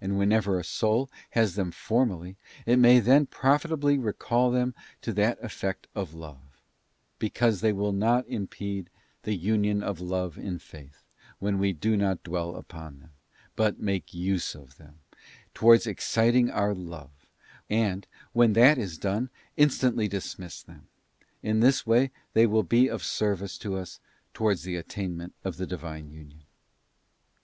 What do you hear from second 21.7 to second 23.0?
way they will be